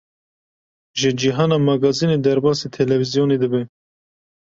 Ji 0.99 1.09
cîhana 1.19 1.57
magazînê 1.67 2.17
derbasê 2.25 2.67
televîzyonê 2.77 3.37
dibe. 3.43 3.61